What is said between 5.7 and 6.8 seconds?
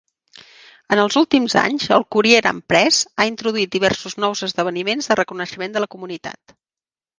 de la comunitat.